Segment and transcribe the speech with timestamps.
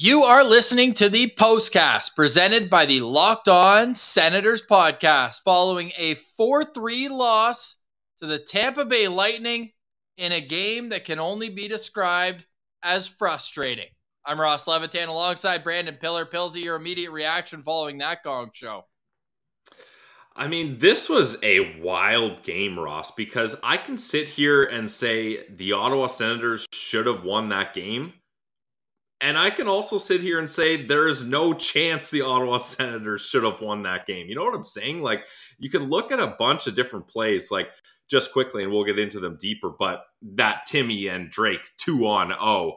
[0.00, 6.14] You are listening to the postcast presented by the Locked On Senators podcast following a
[6.14, 7.74] 4 3 loss
[8.20, 9.72] to the Tampa Bay Lightning
[10.16, 12.46] in a game that can only be described
[12.80, 13.88] as frustrating.
[14.24, 16.24] I'm Ross Levitan alongside Brandon Pillar.
[16.24, 18.84] Pillsy, your immediate reaction following that gong show.
[20.36, 25.44] I mean, this was a wild game, Ross, because I can sit here and say
[25.48, 28.12] the Ottawa Senators should have won that game
[29.20, 33.22] and I can also sit here and say there is no chance the Ottawa Senators
[33.22, 34.28] should have won that game.
[34.28, 35.02] You know what I'm saying?
[35.02, 35.26] Like,
[35.58, 37.70] you can look at a bunch of different plays, like
[38.08, 39.70] just quickly, and we'll get into them deeper.
[39.70, 42.76] But that Timmy and Drake two on oh,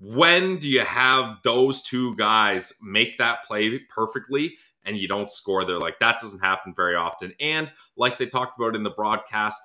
[0.00, 5.64] when do you have those two guys make that play perfectly and you don't score
[5.64, 5.78] there?
[5.78, 7.34] Like, that doesn't happen very often.
[7.40, 9.60] And like they talked about in the broadcast,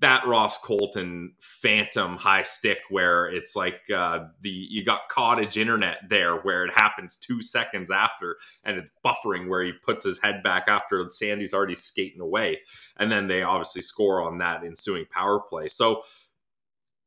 [0.00, 5.98] that Ross Colton phantom high stick where it's like uh, the you got cottage internet
[6.08, 10.42] there where it happens two seconds after and it's buffering where he puts his head
[10.42, 12.60] back after Sandy's already skating away
[12.96, 15.68] and then they obviously score on that ensuing power play.
[15.68, 16.02] So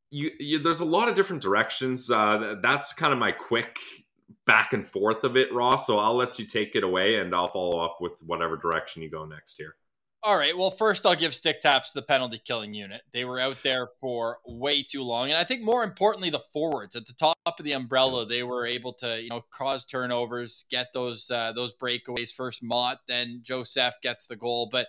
[0.10, 2.10] you, you there's a lot of different directions.
[2.10, 3.80] Uh, that's kind of my quick
[4.46, 5.86] back and forth of it, Ross.
[5.86, 9.10] So I'll let you take it away and I'll follow up with whatever direction you
[9.10, 9.76] go next here.
[10.28, 10.58] All right.
[10.58, 13.02] Well, first I'll give stick taps the penalty killing unit.
[13.14, 16.97] They were out there for way too long, and I think more importantly, the forwards
[16.97, 20.88] at the top of the umbrella, they were able to you know cause turnovers, get
[20.94, 22.33] those uh, those breakaways.
[22.33, 24.88] First Motte, then Joseph gets the goal, but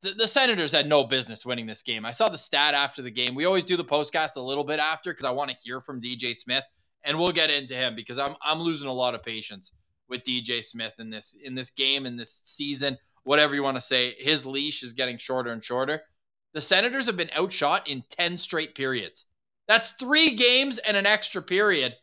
[0.00, 2.04] the, the, Senators had no business winning this game.
[2.04, 3.36] I saw the stat after the game.
[3.36, 6.02] We always do the postcast a little bit after because I want to hear from
[6.02, 6.64] DJ Smith,
[7.04, 9.74] and we'll get into him because I'm I'm losing a lot of patience
[10.08, 13.82] with DJ Smith in this in this game in this season whatever you want to
[13.82, 14.14] say.
[14.18, 16.02] His leash is getting shorter and shorter.
[16.54, 19.26] The Senators have been outshot in 10 straight periods.
[19.68, 21.94] That's three games and an extra period.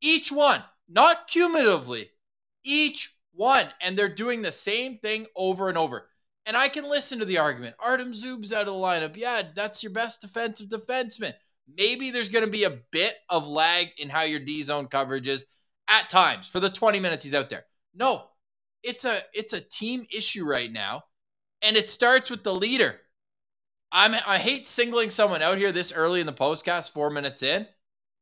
[0.00, 2.10] Each one, not cumulatively,
[2.64, 3.66] each one.
[3.80, 6.06] And they're doing the same thing over and over.
[6.46, 7.76] And I can listen to the argument.
[7.78, 9.16] Artem Zub's out of the lineup.
[9.16, 11.34] Yeah, that's your best defensive defenseman.
[11.76, 15.28] Maybe there's going to be a bit of lag in how your D zone coverage
[15.28, 15.46] is
[15.88, 17.66] at times for the 20 minutes he's out there.
[17.94, 18.29] No,
[18.82, 21.04] it's a it's a team issue right now,
[21.62, 23.00] and it starts with the leader.
[23.92, 27.66] I'm I hate singling someone out here this early in the postcast, four minutes in.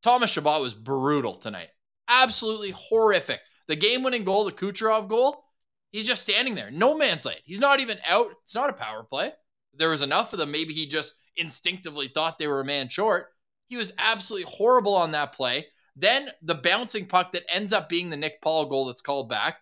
[0.02, 1.68] Thomas Chabot was brutal tonight.
[2.08, 3.40] Absolutely horrific.
[3.66, 5.44] The game-winning goal, the Kucherov goal,
[5.90, 6.70] he's just standing there.
[6.70, 7.40] No man's land.
[7.44, 8.28] He's not even out.
[8.42, 9.32] It's not a power play.
[9.74, 10.50] There was enough of them.
[10.50, 13.26] Maybe he just instinctively thought they were a man short.
[13.66, 15.66] He was absolutely horrible on that play.
[15.94, 19.58] Then the bouncing puck that ends up being the Nick Paul goal that's called back.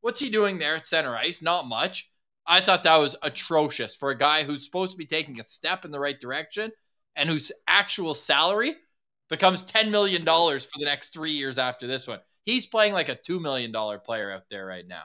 [0.00, 1.42] What's he doing there at center ice?
[1.42, 2.10] Not much.
[2.46, 5.84] I thought that was atrocious for a guy who's supposed to be taking a step
[5.84, 6.70] in the right direction
[7.14, 8.74] and whose actual salary
[9.28, 12.20] becomes $10 million for the next three years after this one.
[12.44, 13.72] He's playing like a $2 million
[14.02, 15.02] player out there right now.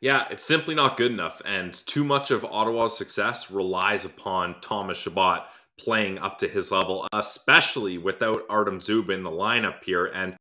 [0.00, 1.42] Yeah, it's simply not good enough.
[1.44, 5.46] And too much of Ottawa's success relies upon Thomas Chabot
[5.78, 10.06] playing up to his level, especially without Artem Zub in the lineup here.
[10.06, 10.36] And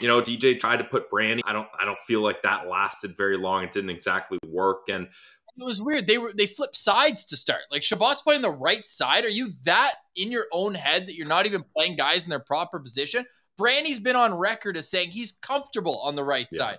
[0.00, 1.42] you know, DJ tried to put Brandy.
[1.44, 3.64] I don't I don't feel like that lasted very long.
[3.64, 4.88] It didn't exactly work.
[4.88, 5.08] And
[5.56, 6.06] it was weird.
[6.06, 7.62] They were they flipped sides to start.
[7.70, 9.24] Like Chabot's playing the right side.
[9.24, 12.38] Are you that in your own head that you're not even playing guys in their
[12.38, 13.24] proper position?
[13.56, 16.58] Brandy's been on record as saying he's comfortable on the right yeah.
[16.58, 16.78] side.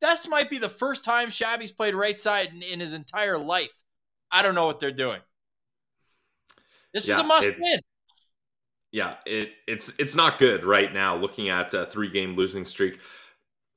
[0.00, 3.82] This might be the first time Shabby's played right side in, in his entire life.
[4.30, 5.20] I don't know what they're doing.
[6.94, 7.80] This yeah, is a must win
[8.96, 11.16] yeah, it it's it's not good right now.
[11.16, 12.98] Looking at a three game losing streak,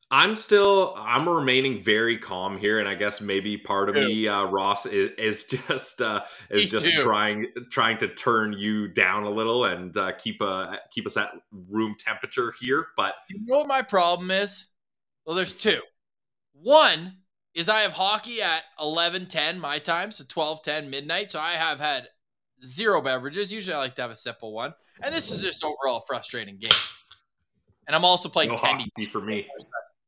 [0.09, 4.45] I'm still I'm remaining very calm here, and I guess maybe part of me, uh,
[4.45, 7.03] Ross, is, is just uh, is me just too.
[7.03, 11.31] trying trying to turn you down a little and uh, keep a keep us at
[11.51, 12.85] room temperature here.
[12.95, 14.67] But you know what my problem is?
[15.25, 15.81] Well, there's two.
[16.53, 17.17] One
[17.53, 21.33] is I have hockey at 11:10 my time, so 12:10 midnight.
[21.33, 22.07] So I have had
[22.63, 23.51] zero beverages.
[23.51, 24.73] Usually I like to have a simple one.
[25.01, 26.71] And this is just overall frustrating game.
[27.87, 29.47] And I'm also playing no Tendy for me.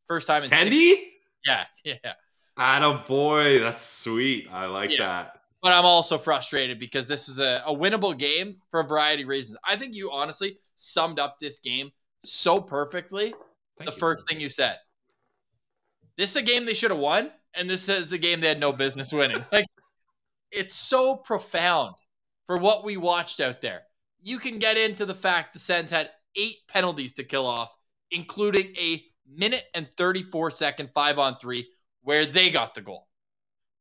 [0.07, 0.95] First time in Tendy?
[1.45, 2.13] Yeah, yeah.
[2.57, 4.47] Atta boy, that's sweet.
[4.51, 5.05] I like yeah.
[5.05, 5.37] that.
[5.61, 9.29] But I'm also frustrated because this is a, a winnable game for a variety of
[9.29, 9.57] reasons.
[9.63, 11.91] I think you honestly summed up this game
[12.23, 13.33] so perfectly.
[13.77, 13.99] Thank the you.
[13.99, 14.77] first thing you said.
[16.17, 18.59] This is a game they should have won, and this is a game they had
[18.59, 19.43] no business winning.
[19.51, 19.65] Like
[20.51, 21.95] it's so profound
[22.51, 23.83] for what we watched out there.
[24.21, 27.73] You can get into the fact the Sens had eight penalties to kill off,
[28.11, 31.69] including a minute and 34 second five on three
[32.01, 33.07] where they got the goal.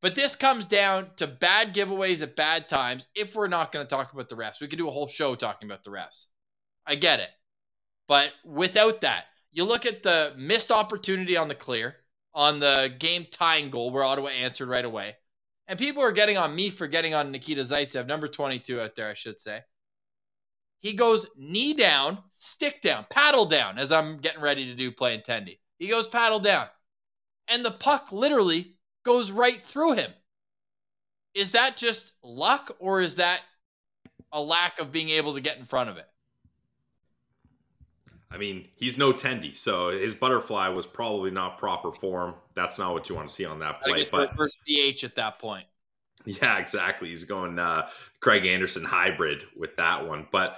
[0.01, 3.91] But this comes down to bad giveaways at bad times if we're not going to
[3.91, 4.61] talk about the refs.
[4.61, 6.27] We could do a whole show talking about the refs.
[6.87, 7.31] I get it.
[8.07, 11.97] But without that, you look at the missed opportunity on the clear,
[12.35, 15.17] on the game tying goal where Ottawa answered right away.
[15.71, 19.09] And people are getting on me for getting on Nikita Zaitsev, number 22 out there,
[19.09, 19.61] I should say.
[20.81, 25.17] He goes knee down, stick down, paddle down, as I'm getting ready to do play
[25.17, 25.61] intendy.
[25.79, 26.67] He goes paddle down.
[27.47, 28.75] And the puck literally
[29.05, 30.11] goes right through him.
[31.35, 33.41] Is that just luck or is that
[34.33, 36.09] a lack of being able to get in front of it?
[38.33, 42.35] I mean, he's no Tendy, so his butterfly was probably not proper form.
[42.55, 44.07] That's not what you want to see on that play.
[44.11, 45.67] But first DH at that point.
[46.25, 47.09] Yeah, exactly.
[47.09, 47.89] He's going uh,
[48.21, 50.57] Craig Anderson hybrid with that one, but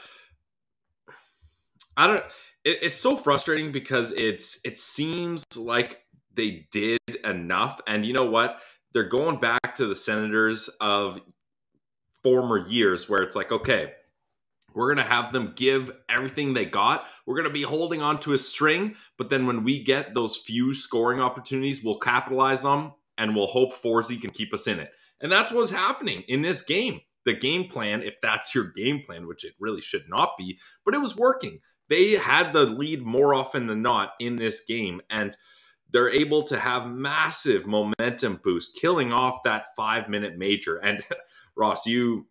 [1.97, 2.25] I don't.
[2.65, 6.03] It, it's so frustrating because it's it seems like
[6.35, 8.59] they did enough, and you know what?
[8.93, 11.21] They're going back to the Senators of
[12.23, 13.93] former years, where it's like, okay,
[14.75, 17.07] we're going to have them give everything they got.
[17.27, 20.37] We're going to be holding on to a string, but then when we get those
[20.37, 24.91] few scoring opportunities, we'll capitalize them and we'll hope Forsey can keep us in it.
[25.21, 27.01] And that's what's happening in this game.
[27.25, 30.95] The game plan, if that's your game plan, which it really should not be, but
[30.95, 31.61] it was working.
[31.89, 35.37] They had the lead more often than not in this game, and
[35.91, 40.79] they're able to have massive momentum boost, killing off that five minute major.
[40.79, 41.01] And
[41.57, 42.27] Ross, you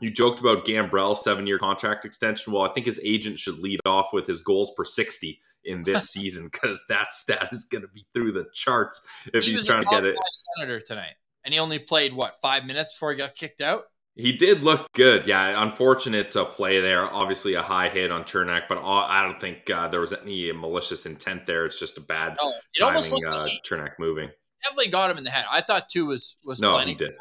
[0.00, 2.52] you joked about Gambrell's seven year contract extension.
[2.52, 6.10] Well, I think his agent should lead off with his goals per 60 in this
[6.12, 9.80] season because that stat is going to be through the charts if he he's trying
[9.80, 10.18] to get it.
[10.58, 11.14] Senator tonight,
[11.44, 13.84] and he only played what five minutes before he got kicked out.
[14.18, 15.26] He did look good.
[15.26, 17.02] Yeah, unfortunate to play there.
[17.02, 21.04] Obviously, a high hit on Cernak, but I don't think uh, there was any malicious
[21.04, 21.66] intent there.
[21.66, 23.26] It's just a bad no, it timing.
[23.26, 24.30] Uh, like Cernak moving
[24.66, 25.44] definitely got him in the head.
[25.50, 26.92] I thought two was was no, plenty.
[26.92, 27.12] he did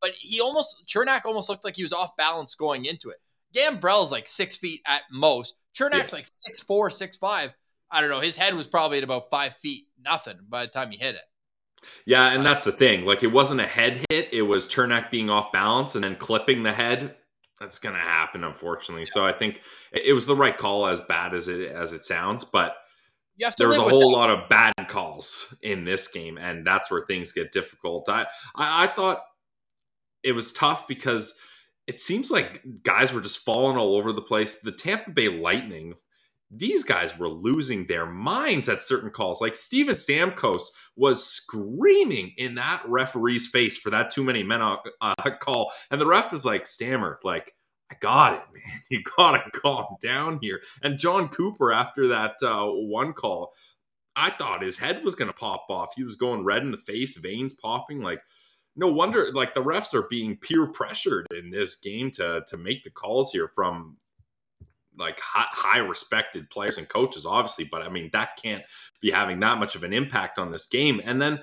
[0.00, 3.18] but he almost Cernak almost looked like he was off balance going into it.
[3.54, 5.54] Gambrell's like six feet at most.
[5.74, 6.18] Cernak's yeah.
[6.18, 7.54] like six four, six five.
[7.90, 8.20] I don't know.
[8.20, 11.22] His head was probably at about five feet, nothing by the time he hit it.
[12.04, 13.04] Yeah, and that's the thing.
[13.04, 16.62] Like it wasn't a head hit; it was Cernak being off balance and then clipping
[16.62, 17.14] the head.
[17.60, 19.06] That's gonna happen, unfortunately.
[19.06, 19.62] So I think
[19.92, 22.44] it was the right call, as bad as it as it sounds.
[22.44, 22.76] But
[23.56, 24.16] there was a whole that.
[24.16, 28.08] lot of bad calls in this game, and that's where things get difficult.
[28.08, 29.22] I I, I thought
[30.22, 31.40] it was tough because
[31.86, 34.60] it seems like guys were just falling all over the place.
[34.60, 35.94] The Tampa Bay Lightning,
[36.50, 39.40] these guys were losing their minds at certain calls.
[39.40, 45.14] Like Steven Stamkos was screaming in that referee's face for that too many men uh,
[45.40, 47.54] call, and the ref was like, "Stammer, like."
[47.90, 48.82] I got it, man.
[48.90, 50.60] You gotta calm down here.
[50.82, 53.54] And Jon Cooper, after that uh, one call,
[54.14, 55.94] I thought his head was gonna pop off.
[55.96, 58.02] He was going red in the face, veins popping.
[58.02, 58.20] Like,
[58.78, 62.84] no wonder like the refs are being peer pressured in this game to to make
[62.84, 63.98] the calls here from
[64.96, 68.64] like high, high, respected players and coaches obviously but i mean that can't
[69.00, 71.00] be having that much of an impact on this game.
[71.04, 71.40] And then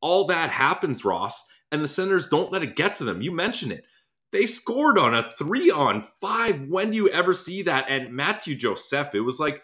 [0.00, 3.22] all that happens ross and the senators don't let it get to them.
[3.22, 3.84] You mentioned it.
[4.30, 6.68] They scored on a three on five.
[6.68, 7.86] When do you ever see that?
[7.88, 9.62] And Mathieu joseph it was like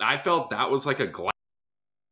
[0.00, 1.06] i felt that was like a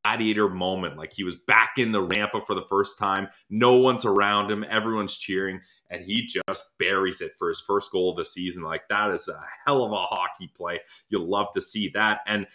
[0.05, 0.97] gladiator moment.
[0.97, 3.29] Like he was back in the rampa for the first time.
[3.49, 4.65] No one's around him.
[4.69, 5.61] Everyone's cheering.
[5.89, 8.63] And he just buries it for his first goal of the season.
[8.63, 10.81] Like that is a hell of a hockey play.
[11.09, 12.21] You'll love to see that.
[12.27, 12.47] And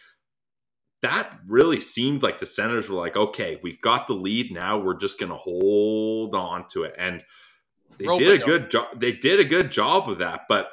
[1.02, 4.80] that really seemed like the Senators were like, okay, we've got the lead now.
[4.80, 6.96] We're just going to hold on to it.
[6.98, 7.24] And
[7.98, 9.00] they Roll did a good job.
[9.00, 10.42] They did a good job of that.
[10.50, 10.70] But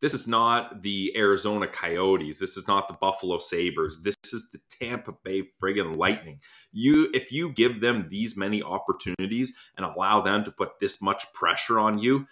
[0.00, 2.38] this is not the Arizona Coyotes.
[2.38, 4.02] This is not the Buffalo Sabres.
[4.02, 6.40] This is the Tampa Bay friggin' Lightning.
[6.72, 11.32] You, if you give them these many opportunities and allow them to put this much
[11.32, 12.26] pressure on you,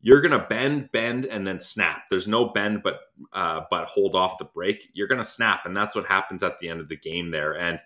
[0.00, 2.02] you're gonna bend, bend, and then snap.
[2.10, 3.00] There's no bend, but
[3.32, 4.88] uh, but hold off the break.
[4.94, 7.56] You're gonna snap, and that's what happens at the end of the game there.
[7.56, 7.80] And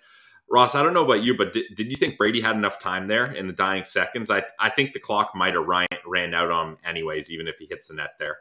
[0.51, 3.07] Ross, I don't know about you, but did, did you think Brady had enough time
[3.07, 4.31] there in the dying seconds?
[4.31, 7.57] I I think the clock might have ran, ran out on him anyways, even if
[7.59, 8.39] he hits the net there.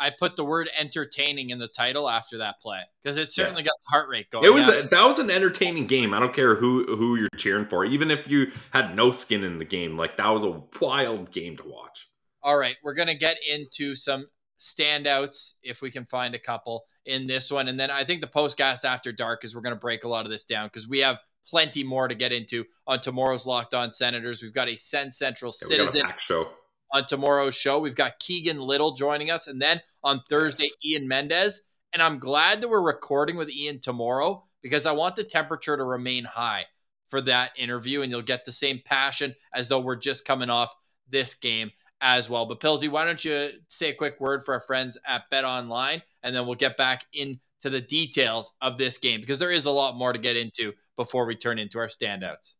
[0.00, 3.66] I put the word entertaining in the title after that play because it certainly yeah.
[3.66, 4.44] got the heart rate going.
[4.46, 6.14] It was a, that was an entertaining game.
[6.14, 9.58] I don't care who who you're cheering for, even if you had no skin in
[9.58, 9.96] the game.
[9.96, 12.08] Like that was a wild game to watch.
[12.42, 14.26] All right, we're gonna get into some
[14.58, 18.26] standouts if we can find a couple in this one, and then I think the
[18.26, 21.20] postcast after dark is we're gonna break a lot of this down because we have
[21.46, 24.42] plenty more to get into on tomorrow's Locked On Senators.
[24.42, 26.48] We've got a Send Central yeah, Citizen show
[26.92, 27.78] on tomorrow's show.
[27.78, 30.68] We've got Keegan Little joining us, and then on Thursday.
[30.84, 31.62] Ian Mendes.
[31.92, 35.82] And I'm glad that we're recording with Ian tomorrow because I want the temperature to
[35.82, 36.66] remain high
[37.08, 40.74] for that interview, and you'll get the same passion as though we're just coming off
[41.08, 42.46] this game as well.
[42.46, 46.00] But Pilsy, why don't you say a quick word for our friends at Bet Online,
[46.22, 49.70] and then we'll get back into the details of this game because there is a
[49.70, 52.54] lot more to get into before we turn into our standouts.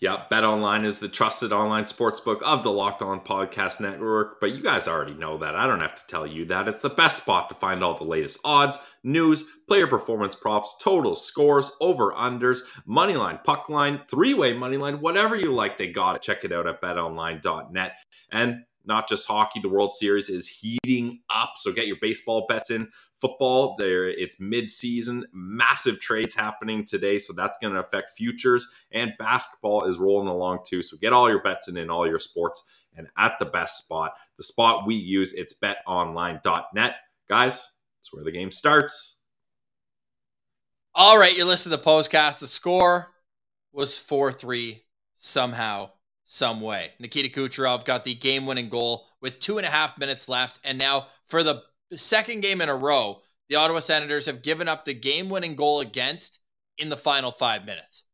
[0.00, 4.52] Yeah, Bet Online is the trusted online sportsbook of the Locked On Podcast Network, but
[4.52, 5.54] you guys already know that.
[5.54, 6.66] I don't have to tell you that.
[6.68, 11.24] It's the best spot to find all the latest odds, news, player performance props, totals,
[11.24, 16.16] scores, over unders, money line, puck line, three-way money line, whatever you like, they got
[16.16, 16.22] it.
[16.22, 17.92] Check it out at betonline.net.
[18.30, 21.52] And not just hockey, the World Series is heating up.
[21.56, 22.88] So get your baseball bets in.
[23.18, 28.74] Football, there it's mid-season, massive trades happening today, so that's going to affect futures.
[28.92, 30.82] And basketball is rolling along too.
[30.82, 34.12] So get all your bets in in all your sports and at the best spot,
[34.36, 36.94] the spot we use, it's betonline.net.
[37.28, 39.22] Guys, that's where the game starts.
[40.94, 42.38] All right, you're listening to the postcast.
[42.38, 43.10] The score
[43.72, 44.82] was 4 3
[45.14, 45.90] somehow
[46.24, 46.92] some way.
[46.98, 50.58] Nikita Kucherov got the game winning goal with two and a half minutes left.
[50.64, 51.62] And now, for the
[51.94, 55.80] second game in a row, the Ottawa Senators have given up the game winning goal
[55.80, 56.40] against
[56.78, 58.04] in the final five minutes.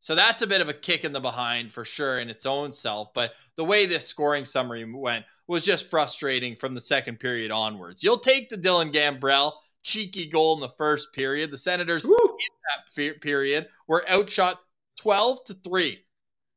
[0.00, 2.72] So that's a bit of a kick in the behind for sure in its own
[2.72, 3.14] self.
[3.14, 8.02] But the way this scoring summary went was just frustrating from the second period onwards.
[8.02, 9.52] You'll take the Dylan Gambrell
[9.84, 11.52] cheeky goal in the first period.
[11.52, 12.16] The Senators Woo!
[12.16, 14.56] in that period were outshot
[14.96, 16.04] 12 to 3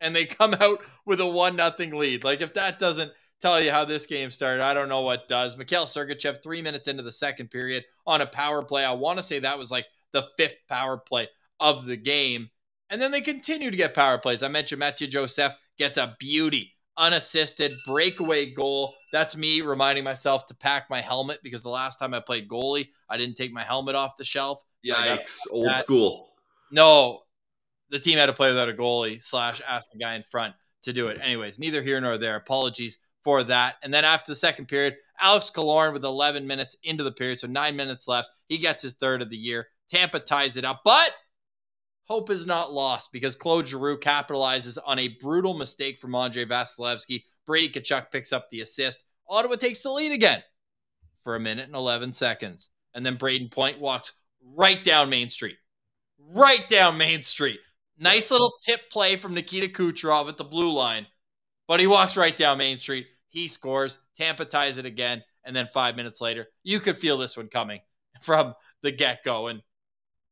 [0.01, 2.23] and they come out with a one nothing lead.
[2.23, 3.11] Like if that doesn't
[3.41, 5.57] tell you how this game started, I don't know what does.
[5.57, 8.85] Mikhail Sergachev, three minutes into the second period on a power play.
[8.85, 11.27] I want to say that was like the fifth power play
[11.59, 12.49] of the game.
[12.89, 14.43] And then they continue to get power plays.
[14.43, 18.93] I mentioned Mathieu Joseph gets a beauty, unassisted breakaway goal.
[19.11, 22.89] That's me reminding myself to pack my helmet because the last time I played goalie,
[23.09, 24.63] I didn't take my helmet off the shelf.
[24.85, 25.77] Yikes, old that.
[25.77, 26.29] school.
[26.71, 27.21] No,
[27.95, 30.91] the team had to play without a goalie slash ask the guy in front to
[30.91, 31.17] do it.
[31.21, 32.35] Anyways, neither here nor there.
[32.35, 33.75] Apologies for that.
[33.83, 37.47] And then after the second period, Alex Killorn with 11 minutes into the period, so
[37.47, 38.29] nine minutes left.
[38.49, 39.67] He gets his third of the year.
[39.89, 41.15] Tampa ties it up, but
[42.03, 47.23] hope is not lost because Claude Giroux capitalizes on a brutal mistake from Andrei Vasilevskiy.
[47.45, 49.05] Brady Tkachuk picks up the assist.
[49.29, 50.43] Ottawa takes the lead again
[51.23, 52.71] for a minute and 11 seconds.
[52.93, 55.55] And then Brayden Point walks right down Main Street.
[56.19, 57.59] Right down Main Street.
[57.97, 61.07] Nice little tip play from Nikita Kucherov at the blue line,
[61.67, 63.07] but he walks right down Main Street.
[63.29, 63.97] He scores.
[64.17, 65.23] Tampa ties it again.
[65.43, 67.79] And then five minutes later, you could feel this one coming
[68.21, 69.47] from the get go.
[69.47, 69.61] And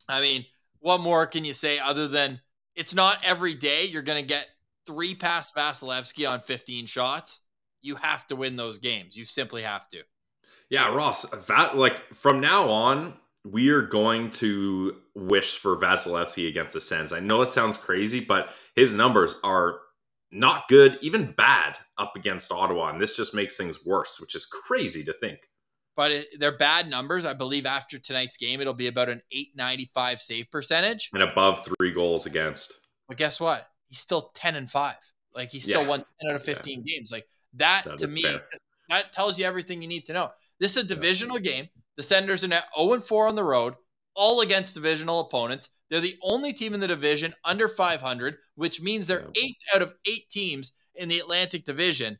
[0.09, 0.45] I mean,
[0.79, 2.41] what more can you say other than
[2.75, 4.47] it's not every day you're going to get
[4.85, 7.39] three past Vasilevskiy on 15 shots?
[7.81, 9.15] You have to win those games.
[9.15, 10.03] You simply have to.
[10.69, 13.13] Yeah, Ross, that like from now on,
[13.45, 17.11] we are going to wish for Vasilevskiy against the Sens.
[17.11, 19.79] I know it sounds crazy, but his numbers are
[20.31, 22.89] not good, even bad up against Ottawa.
[22.89, 25.39] And this just makes things worse, which is crazy to think.
[25.95, 27.23] But it, they're bad numbers.
[27.23, 31.91] I believe after tonight's game, it'll be about an 895 save percentage and above three
[31.91, 32.73] goals against.
[33.07, 33.67] But guess what?
[33.89, 34.95] He's still 10 and 5.
[35.35, 35.87] Like he still yeah.
[35.87, 36.93] won 10 out of 15 yeah.
[36.95, 37.11] games.
[37.11, 38.41] Like that, that to me, fair.
[38.89, 40.31] that tells you everything you need to know.
[40.59, 41.51] This is a divisional yeah.
[41.51, 41.69] game.
[41.97, 43.75] The Senators are now 0 4 on the road,
[44.15, 45.69] all against divisional opponents.
[45.89, 49.93] They're the only team in the division under 500, which means they're eight out of
[50.07, 52.17] eight teams in the Atlantic Division.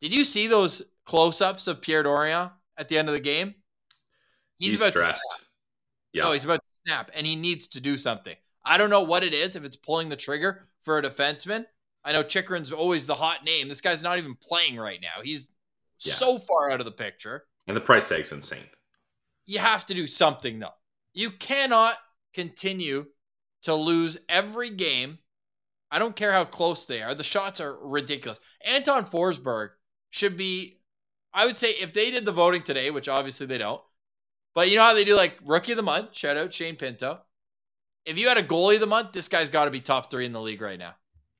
[0.00, 3.54] Did you see those close ups of Pierre Dorion at the end of the game?
[4.58, 5.22] He's, he's stressed.
[6.12, 6.24] Yeah.
[6.24, 8.36] No, he's about to snap, and he needs to do something.
[8.64, 11.66] I don't know what it is, if it's pulling the trigger for a defenseman.
[12.04, 13.68] I know Chychrun's always the hot name.
[13.68, 15.22] This guy's not even playing right now.
[15.22, 15.50] He's
[16.00, 16.14] yeah.
[16.14, 17.44] so far out of the picture.
[17.70, 18.58] And the price tag's insane.
[19.46, 20.74] You have to do something, though.
[21.12, 21.94] You cannot
[22.34, 23.06] continue
[23.62, 25.18] to lose every game.
[25.88, 27.14] I don't care how close they are.
[27.14, 28.40] The shots are ridiculous.
[28.66, 29.68] Anton Forsberg
[30.10, 30.80] should be,
[31.32, 33.80] I would say, if they did the voting today, which obviously they don't,
[34.52, 36.16] but you know how they do like rookie of the month?
[36.16, 37.20] Shout out Shane Pinto.
[38.04, 40.26] If you had a goalie of the month, this guy's got to be top three
[40.26, 40.96] in the league right now.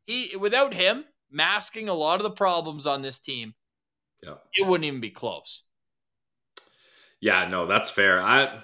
[0.06, 3.52] He, without him masking a lot of the problems on this team,
[4.22, 4.34] yeah.
[4.54, 5.64] it wouldn't even be close.
[7.20, 8.20] Yeah, no, that's fair.
[8.20, 8.58] I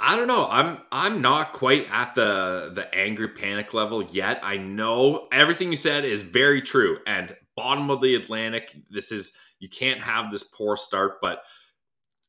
[0.00, 0.48] I don't know.
[0.48, 4.40] I'm I'm not quite at the the angry panic level yet.
[4.42, 6.98] I know everything you said is very true.
[7.06, 11.42] And bottom of the Atlantic, this is you can't have this poor start, but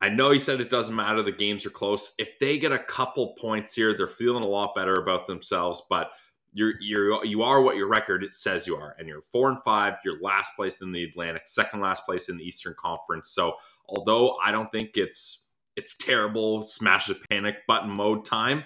[0.01, 1.23] I know he said it doesn't matter.
[1.23, 2.13] The games are close.
[2.19, 5.83] If they get a couple points here, they're feeling a lot better about themselves.
[5.89, 6.11] But
[6.53, 9.97] you're you're you are what your record says you are, and you're four and five.
[10.03, 13.29] You're last place in the Atlantic, second last place in the Eastern Conference.
[13.31, 13.55] So
[13.87, 18.63] although I don't think it's it's terrible, smash the panic button mode time.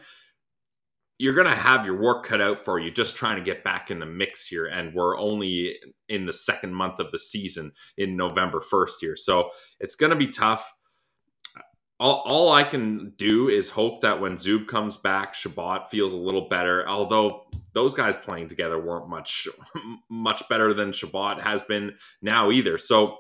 [1.20, 4.00] you're to have your work cut out for you just trying to get back in
[4.00, 4.66] the mix here.
[4.66, 5.78] And we're only
[6.10, 9.16] in the second month of the season in November 1st here.
[9.16, 10.74] So it's to be tough.
[12.03, 16.17] All, all I can do is hope that when Zub comes back, Chabot feels a
[16.17, 16.86] little better.
[16.86, 19.48] Although those guys playing together weren't much
[20.10, 22.77] much better than Chabot has been now either.
[22.77, 23.19] So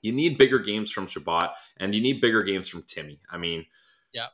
[0.00, 3.18] you need bigger games from Chabot and you need bigger games from Timmy.
[3.32, 3.66] I mean,
[4.12, 4.28] yeah.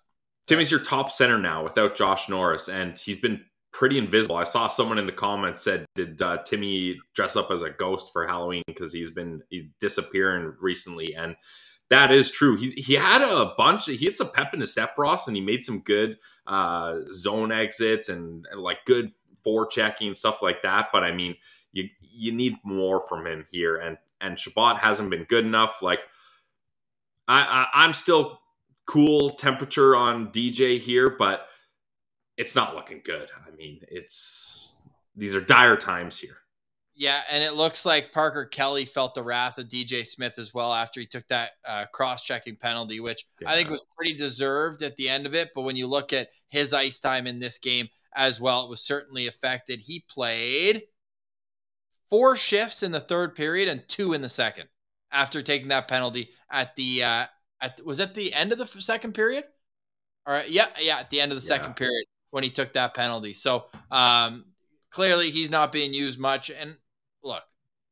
[0.46, 4.36] Timmy's your top center now without Josh Norris, and he's been pretty invisible.
[4.36, 8.10] I saw someone in the comments said, "Did uh, Timmy dress up as a ghost
[8.12, 11.34] for Halloween because he's been he's disappearing recently?" And
[11.90, 12.56] that is true.
[12.56, 13.86] He he had a bunch.
[13.86, 17.50] He had some pep in his step, Ross, and he made some good uh, zone
[17.52, 19.10] exits and, and like good
[19.44, 20.88] forechecking stuff like that.
[20.92, 21.34] But I mean,
[21.72, 25.82] you you need more from him here, and and Chabot hasn't been good enough.
[25.82, 26.00] Like
[27.26, 27.40] I,
[27.74, 28.40] I I'm still
[28.86, 31.48] cool temperature on DJ here, but
[32.36, 33.30] it's not looking good.
[33.46, 34.80] I mean, it's
[35.16, 36.36] these are dire times here.
[37.00, 40.70] Yeah, and it looks like Parker Kelly felt the wrath of DJ Smith as well
[40.70, 43.50] after he took that uh, cross-checking penalty, which yeah.
[43.50, 45.48] I think was pretty deserved at the end of it.
[45.54, 48.82] But when you look at his ice time in this game as well, it was
[48.82, 49.80] certainly affected.
[49.80, 50.82] He played
[52.10, 54.68] four shifts in the third period and two in the second
[55.10, 57.24] after taking that penalty at the uh,
[57.62, 59.44] at was at the end of the second period.
[60.26, 61.56] All right, yeah, yeah, at the end of the yeah.
[61.56, 63.32] second period when he took that penalty.
[63.32, 64.44] So um,
[64.90, 66.50] clearly he's not being used much.
[66.50, 66.76] And
[67.22, 67.42] look,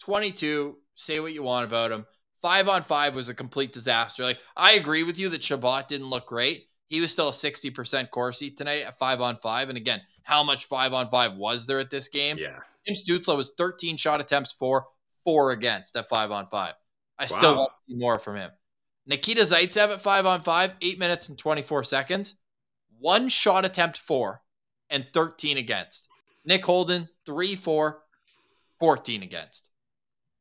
[0.00, 0.76] 22.
[0.94, 2.06] Say what you want about him.
[2.42, 4.22] Five on five was a complete disaster.
[4.22, 6.66] Like I agree with you that Chabot didn't look great.
[6.86, 9.68] He was still a 60% Corsi tonight at five on five.
[9.68, 12.38] And again, how much five on five was there at this game?
[12.38, 12.58] Yeah.
[12.86, 14.86] Tim Stützle was 13 shot attempts for,
[15.24, 16.74] four against at five on five.
[17.18, 17.26] I wow.
[17.26, 18.50] still want to see more from him.
[19.06, 22.36] Nikita Zaitsev at five on five, eight minutes and 24 seconds,
[22.98, 24.42] one shot attempt for,
[24.90, 26.08] and 13 against.
[26.46, 28.02] Nick Holden, three, four,
[28.80, 29.68] 14 against.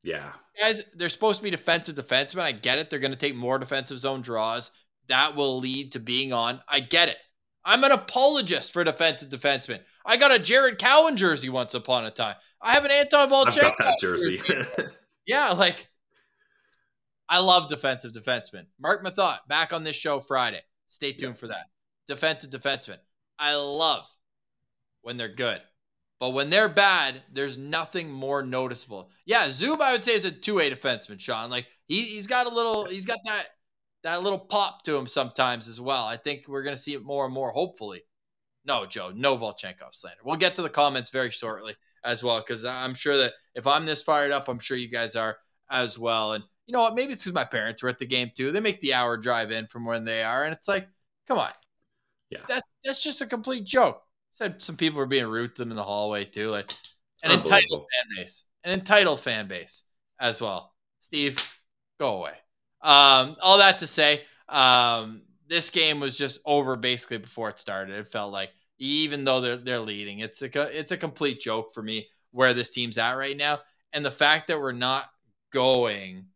[0.04, 0.32] Yeah.
[0.60, 2.42] Guys, they're supposed to be defensive defensemen.
[2.42, 2.90] I get it.
[2.90, 4.72] They're going to take more defensive zone draws.
[5.08, 6.62] That will lead to being on.
[6.68, 7.18] I get it.
[7.68, 9.82] I'm an apologist for defensive defensemen.
[10.06, 12.36] I got a Jared Cowen jersey once upon a time.
[12.62, 14.42] I have an Anton got that jersey.
[15.28, 15.90] yeah, like
[17.28, 18.68] I love defensive defensemen.
[18.80, 20.62] Marc Methot back on this show Friday.
[20.88, 21.40] Stay tuned yeah.
[21.40, 21.66] for that.
[22.08, 23.00] Defensive defensemen.
[23.38, 24.06] I love
[25.02, 25.62] when they're good.
[26.20, 29.12] But when they're bad, there's nothing more noticeable.
[29.26, 31.50] Yeah, Zub, I would say, is a two-way defenseman, Sean.
[31.50, 33.48] Like he, he's got a little, he's got that
[34.04, 36.06] that little pop to him sometimes as well.
[36.06, 38.04] I think we're going to see it more and more, hopefully.
[38.66, 40.22] No, Joe, no Volchenkov slander.
[40.24, 43.86] We'll get to the comments very shortly as well, because I'm sure that if I'm
[43.86, 45.38] this fired up, I'm sure you guys are
[45.70, 46.34] as well.
[46.34, 46.96] And you know what?
[46.96, 48.52] Maybe it's because my parents were at the game too.
[48.52, 50.88] They make the hour drive in from when they are, and it's like,
[51.28, 51.52] come on,
[52.30, 54.02] yeah, that's that's just a complete joke.
[54.38, 56.72] Said some people were being rude to them in the hallway too, like
[57.24, 59.84] an entitled fan base, an entitled fan base
[60.20, 60.76] as well.
[61.02, 61.40] Steve,
[62.00, 62.34] go away.
[62.84, 67.96] Um, all that to say, um, this game was just over basically before it started.
[67.96, 71.82] It felt like even though they're they're leading, it's a it's a complete joke for
[71.82, 73.58] me where this team's at right now,
[73.92, 75.10] and the fact that we're not
[75.52, 76.28] going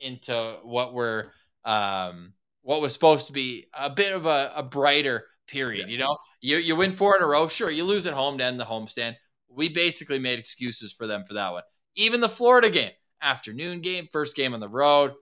[0.00, 1.30] into what we're
[1.64, 5.88] um, what was supposed to be a bit of a, a brighter period.
[5.88, 5.92] Yeah.
[5.92, 7.70] You know, you you win four in a row, sure.
[7.70, 9.16] You lose at home to end the homestand.
[9.48, 11.62] We basically made excuses for them for that one.
[11.96, 15.12] Even the Florida game, afternoon game, first game on the road.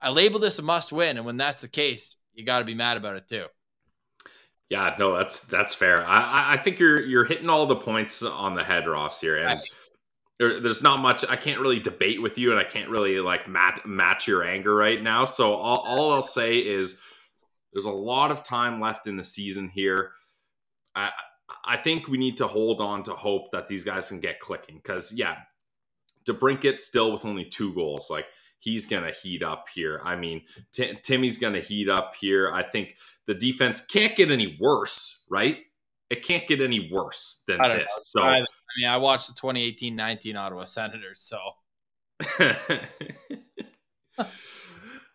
[0.00, 2.74] I label this a must win, and when that's the case, you got to be
[2.74, 3.46] mad about it too.
[4.68, 6.06] Yeah, no, that's that's fair.
[6.06, 9.60] I I think you're you're hitting all the points on the head, Ross here, and
[10.38, 11.24] there, there's not much.
[11.28, 14.74] I can't really debate with you, and I can't really like match match your anger
[14.74, 15.24] right now.
[15.24, 17.02] So all, all I'll say is
[17.72, 20.12] there's a lot of time left in the season here.
[20.94, 21.10] I
[21.64, 24.76] I think we need to hold on to hope that these guys can get clicking
[24.76, 25.36] because yeah,
[26.26, 28.26] DeBrincat still with only two goals, like
[28.60, 30.00] he's going to heat up here.
[30.04, 32.52] I mean, T- Timmy's going to heat up here.
[32.52, 35.58] I think the defense can't get any worse, right?
[36.08, 38.12] It can't get any worse than this.
[38.14, 38.22] Know.
[38.22, 38.44] So, I, I,
[38.78, 41.38] mean, I watched the 2018 19 Ottawa Senators, so.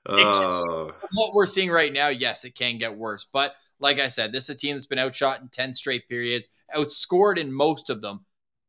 [0.05, 0.91] uh.
[1.13, 3.25] what we're seeing right now, yes, it can get worse.
[3.31, 6.47] But like I said, this is a team that's been outshot in 10 straight periods,
[6.75, 8.25] outscored in most of them.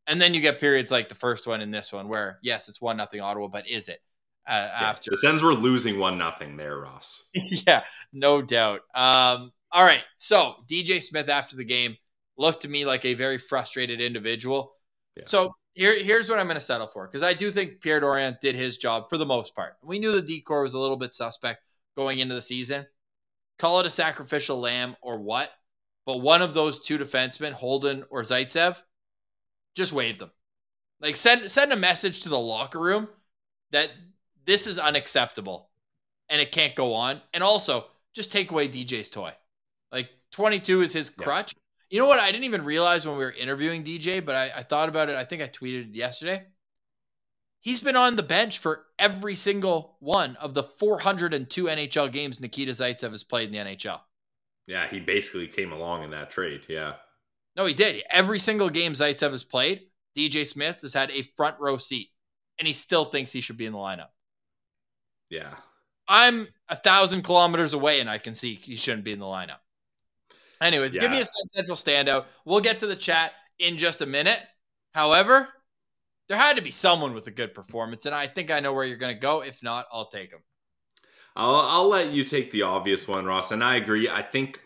[0.07, 2.81] And then you get periods like the first one and this one where, yes, it's
[2.81, 4.01] 1 nothing Ottawa, but is it?
[4.47, 5.11] uh, yeah, after.
[5.11, 7.29] The Sens were losing one nothing there, Ross.
[7.35, 8.83] yeah, no doubt.
[8.95, 11.97] Um, all right, so DJ Smith after the game
[12.39, 14.75] looked to me like a very frustrated individual.
[15.17, 15.25] Yeah.
[15.27, 18.37] So here, here's what I'm going to settle for because I do think Pierre Dorion
[18.41, 19.75] did his job for the most part.
[19.85, 21.63] We knew the D corps was a little bit suspect
[21.97, 22.87] going into the season.
[23.59, 25.53] Call it a sacrificial lamb or what?
[26.07, 28.81] but one of those two defensemen, Holden or Zaitsev,
[29.75, 30.31] just wave them.
[31.01, 33.09] Like send send a message to the locker room
[33.73, 33.91] that
[34.47, 35.69] this is unacceptable
[36.31, 37.21] and it can't go on.
[37.35, 39.33] And also, just take away DJ's toy.
[39.93, 41.55] Like 22 is his crutch.
[41.55, 41.61] Yeah.
[41.89, 42.19] You know what?
[42.19, 45.17] I didn't even realize when we were interviewing DJ, but I, I thought about it.
[45.17, 46.45] I think I tweeted it yesterday.
[47.61, 52.73] He's been on the bench for every single one of the 402 NHL games Nikita
[52.73, 54.01] Zaitsev has played in the NHL.
[54.67, 56.63] Yeah, he basically came along in that trade.
[56.69, 56.95] Yeah.
[57.57, 58.03] No, he did.
[58.11, 59.83] Every single game Zaitsev has played,
[60.17, 62.09] DJ Smith has had a front row seat,
[62.59, 64.11] and he still thinks he should be in the lineup.
[65.31, 65.55] Yeah.
[66.09, 69.59] I'm a thousand kilometers away, and I can see he shouldn't be in the lineup.
[70.61, 71.03] Anyways, yeah.
[71.03, 72.27] give me a central standout.
[72.45, 74.41] We'll get to the chat in just a minute.
[74.93, 75.49] However,
[76.29, 78.85] there had to be someone with a good performance, and I think I know where
[78.85, 79.43] you're going to go.
[79.43, 80.41] If not, I'll take him.
[81.37, 83.51] I'll, I'll let you take the obvious one, Ross.
[83.51, 84.09] And I agree.
[84.09, 84.61] I think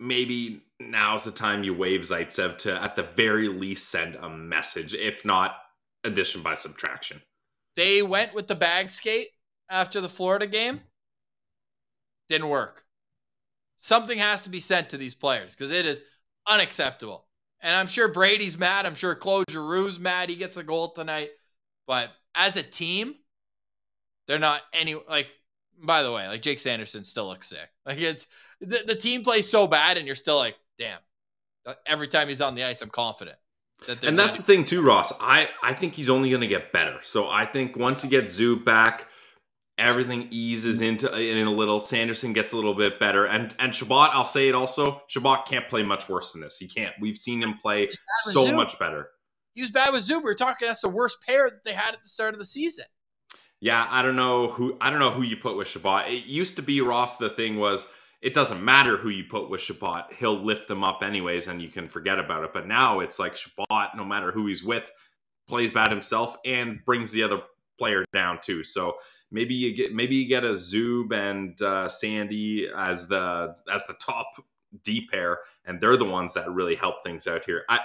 [0.00, 4.94] maybe now's the time you wave Zaitsev to, at the very least, send a message,
[4.94, 5.56] if not
[6.04, 7.20] addition by subtraction.
[7.76, 9.28] They went with the bag skate
[9.68, 10.80] after the Florida game.
[12.28, 12.84] Didn't work.
[13.78, 16.02] Something has to be sent to these players because it is
[16.46, 17.24] unacceptable.
[17.60, 18.86] And I'm sure Brady's mad.
[18.86, 20.28] I'm sure Claude Giroux's mad.
[20.28, 21.30] He gets a goal tonight.
[21.86, 23.14] But as a team,
[24.26, 25.32] they're not any like
[25.80, 27.68] by the way, like Jake Sanderson still looks sick.
[27.86, 28.26] Like it's
[28.60, 30.98] the, the team plays so bad, and you're still like, damn.
[31.86, 33.36] Every time he's on the ice, I'm confident.
[33.86, 35.12] That and that's the thing too, Ross.
[35.20, 36.98] I I think he's only going to get better.
[37.02, 39.08] So I think once you get Zub back,
[39.78, 41.80] everything eases into in a little.
[41.80, 44.10] Sanderson gets a little bit better, and and Chabot.
[44.12, 45.02] I'll say it also.
[45.08, 46.58] Chabot can't play much worse than this.
[46.58, 46.92] He can't.
[47.00, 47.88] We've seen him play
[48.24, 49.10] so much better.
[49.54, 50.22] He was bad with Zub.
[50.22, 50.66] We are talking.
[50.66, 52.84] That's the worst pair that they had at the start of the season
[53.60, 56.08] yeah, I don't know who I don't know who you put with Chabot.
[56.08, 57.16] It used to be Ross.
[57.16, 61.02] The thing was, it doesn't matter who you put with Chabot; he'll lift them up
[61.02, 62.52] anyways, and you can forget about it.
[62.52, 64.88] But now it's like Chabot, no matter who he's with,
[65.48, 67.40] plays bad himself and brings the other
[67.78, 68.62] player down too.
[68.62, 68.98] So
[69.30, 73.94] maybe you get maybe you get a Zub and uh, Sandy as the as the
[73.94, 74.26] top
[74.84, 77.64] D pair, and they're the ones that really help things out here.
[77.68, 77.80] I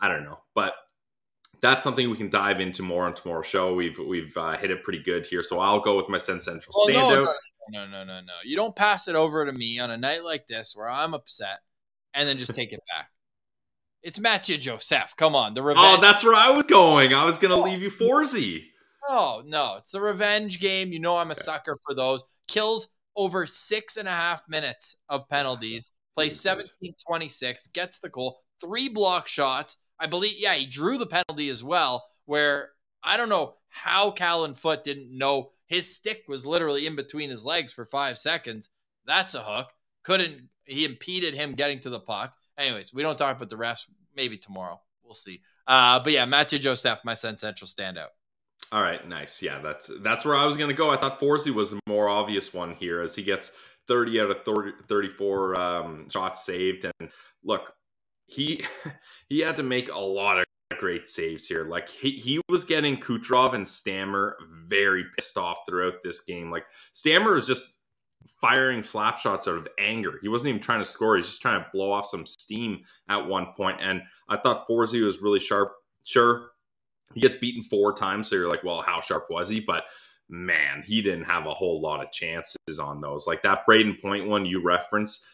[0.00, 0.74] I don't know, but
[1.60, 3.74] that's something we can dive into more on tomorrow's show.
[3.74, 6.74] We've we've uh, hit it pretty good here, so I'll go with my Sen Central
[6.76, 7.34] well, standout.
[7.70, 8.32] No, no, no, no, no.
[8.44, 11.60] You don't pass it over to me on a night like this where I'm upset,
[12.14, 13.10] and then just take it back.
[14.02, 15.14] It's Mathieu Joseph.
[15.16, 15.98] Come on, the revenge.
[15.98, 17.12] Oh, that's where I was going.
[17.12, 17.64] I was going to oh.
[17.64, 18.67] leave you Forsey.
[19.08, 20.92] Oh no, it's the revenge game.
[20.92, 21.40] You know I'm a okay.
[21.40, 22.22] sucker for those.
[22.46, 25.90] Kills over six and a half minutes of penalties.
[26.14, 31.48] Plays 17-26, gets the goal, three block shots I believe, yeah, he drew the penalty
[31.48, 32.70] as well, where
[33.02, 37.44] I don't know how Cal Foote didn't know his stick was literally in between his
[37.44, 38.70] legs for five seconds.
[39.06, 39.70] That's a hook.
[40.04, 42.34] Couldn't, he impeded him getting to the puck.
[42.56, 43.84] Anyways, we don't talk about the refs.
[44.16, 44.80] Maybe tomorrow.
[45.02, 45.42] We'll see.
[45.66, 48.08] Uh, but yeah, Mathieu Joseph, my Sen Central standout.
[48.70, 49.42] All right, nice.
[49.42, 50.90] Yeah, that's that's where I was going to go.
[50.90, 53.52] I thought Forsey was the more obvious one here as he gets
[53.88, 56.84] 30 out of 30, 34 um, shots saved.
[56.84, 57.10] And
[57.42, 57.72] look,
[58.26, 58.64] he
[59.28, 60.44] he had to make a lot of
[60.78, 61.64] great saves here.
[61.64, 66.50] Like he, he was getting Kucherov and Stammer very pissed off throughout this game.
[66.50, 67.82] Like Stammer was just
[68.40, 70.18] firing slap shots out of anger.
[70.22, 71.16] He wasn't even trying to score.
[71.16, 73.78] He's just trying to blow off some steam at one point.
[73.80, 75.72] And I thought Forsey was really sharp.
[76.04, 76.50] Sure,
[77.14, 79.60] he gets beaten four times, so you're like, well, how sharp was he?
[79.60, 79.84] But
[80.28, 83.26] man, he didn't have a whole lot of chances on those.
[83.26, 85.26] Like that Brayden Point one you reference,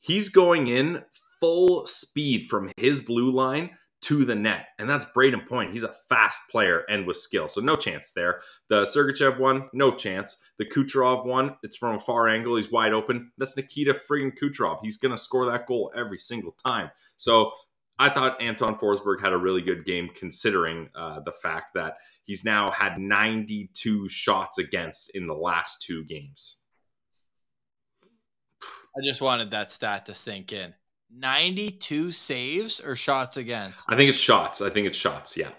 [0.00, 1.04] he's going in
[1.40, 3.70] full speed from his blue line
[4.02, 4.68] to the net.
[4.78, 5.72] And that's Brayden Point.
[5.72, 7.48] He's a fast player and with skill.
[7.48, 8.40] So no chance there.
[8.68, 10.42] The Sergachev one, no chance.
[10.58, 12.56] The Kucherov one, it's from a far angle.
[12.56, 13.32] He's wide open.
[13.36, 14.78] That's Nikita friggin' Kucherov.
[14.82, 16.90] He's going to score that goal every single time.
[17.16, 17.52] So
[18.00, 22.46] I thought Anton Forsberg had a really good game considering uh, the fact that he's
[22.46, 26.62] now had 92 shots against in the last two games.
[28.62, 30.74] I just wanted that stat to sink in.
[31.14, 33.84] 92 saves or shots against?
[33.86, 34.62] I think it's shots.
[34.62, 35.36] I think it's shots.
[35.36, 35.50] Yeah.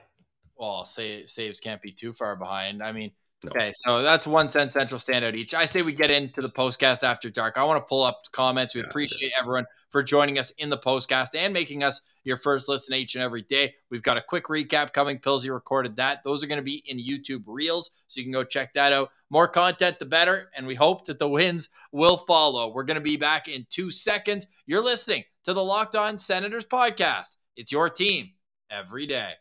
[0.58, 2.82] Well, say saves can't be too far behind.
[2.82, 3.12] I mean,
[3.44, 3.52] no.
[3.52, 5.54] okay, so that's one Sen Central standout each.
[5.54, 7.60] I say we get into the postcast after dark.
[7.60, 8.74] I want to pull up comments.
[8.74, 12.68] We yeah, appreciate everyone for joining us in the postcast and making us your first
[12.68, 13.76] listen each and every day.
[13.90, 15.20] We've got a quick recap coming.
[15.20, 16.24] Pillsy recorded that.
[16.24, 19.10] Those are going to be in YouTube Reels, so you can go check that out.
[19.30, 20.50] More content, the better.
[20.56, 22.74] And we hope that the wins will follow.
[22.74, 24.48] We're going to be back in two seconds.
[24.66, 27.38] You're listening to the Locked On Senators podcast.
[27.56, 28.32] It's your team
[28.70, 29.34] every day.